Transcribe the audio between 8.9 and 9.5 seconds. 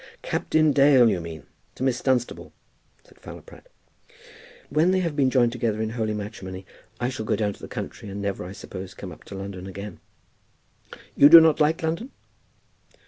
come up to